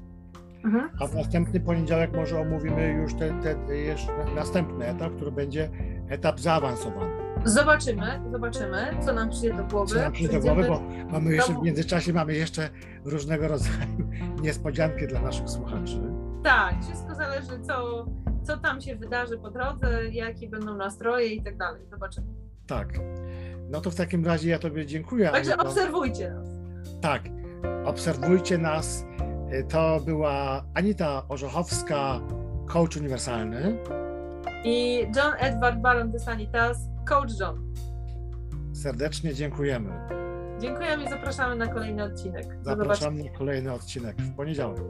Mhm. 0.65 0.91
A 1.01 1.07
w 1.07 1.15
następny 1.15 1.61
poniedziałek 1.61 2.17
może 2.17 2.41
omówimy 2.41 2.93
już 2.93 3.15
ten, 3.15 3.43
ten 3.43 3.59
następny 4.35 4.87
etap, 4.87 5.17
który 5.17 5.33
będzie 5.33 5.71
etap 6.09 6.41
zaawansowany. 6.41 7.32
Zobaczymy, 7.45 8.21
zobaczymy, 8.33 8.97
co 9.07 9.13
nam 9.13 9.31
przyjdzie 9.31 9.55
do 9.55 9.65
głowy. 9.65 9.95
Co 9.95 10.01
nam 10.01 10.13
przyjdzie 10.13 10.33
do 10.33 10.41
głowy, 10.41 10.65
bo 10.69 10.83
mamy 11.13 11.35
jeszcze 11.35 11.55
w 11.55 11.63
międzyczasie 11.63 12.13
mamy 12.13 12.35
jeszcze 12.35 12.69
różnego 13.05 13.49
rodzaju 13.49 14.09
niespodzianki 14.43 15.07
dla 15.07 15.21
naszych 15.21 15.49
słuchaczy. 15.49 16.01
Tak, 16.45 16.75
wszystko 16.83 17.15
zależy, 17.15 17.61
co, 17.67 18.07
co 18.43 18.57
tam 18.57 18.81
się 18.81 18.97
wydarzy 18.97 19.39
po 19.39 19.51
drodze, 19.51 20.09
jakie 20.11 20.49
będą 20.49 20.77
nastroje 20.77 21.27
i 21.29 21.43
tak 21.43 21.57
dalej. 21.57 21.83
Zobaczymy. 21.91 22.27
Tak. 22.67 22.89
No 23.71 23.81
to 23.81 23.91
w 23.91 23.95
takim 23.95 24.27
razie 24.27 24.51
ja 24.51 24.59
Tobie 24.59 24.87
dziękuję. 24.87 25.29
Także 25.31 25.53
Anito. 25.53 25.69
obserwujcie 25.69 26.31
nas. 26.31 26.49
Tak, 27.01 27.23
obserwujcie 27.85 28.59
nas. 28.59 29.05
To 29.69 30.01
była 30.01 30.65
Anita 30.75 31.23
Orzechowska, 31.29 32.21
coach 32.67 32.97
uniwersalny. 32.97 33.79
I 34.65 35.07
John 35.17 35.33
Edward 35.39 35.79
Baron 35.81 36.11
de 36.11 36.19
Sanitas, 36.19 36.79
coach 37.13 37.41
John. 37.41 37.75
Serdecznie 38.73 39.35
dziękujemy. 39.35 39.91
Dziękujemy 40.61 41.05
i 41.05 41.09
zapraszamy 41.09 41.57
na 41.57 41.67
kolejny 41.67 42.05
odcinek. 42.05 42.47
Zapraszamy 42.63 43.25
na 43.25 43.31
kolejny 43.31 43.73
odcinek 43.73 44.17
w 44.17 44.37
poniedziałek. 44.37 44.81